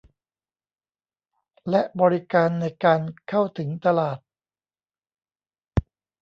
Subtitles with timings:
[1.69, 4.19] และบริการในการเข้าถึงตลาด